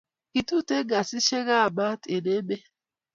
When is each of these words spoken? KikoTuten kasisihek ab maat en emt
KikoTuten 0.31 0.83
kasisihek 0.91 1.47
ab 1.61 1.73
maat 1.77 2.01
en 2.15 2.23
emt 2.37 2.61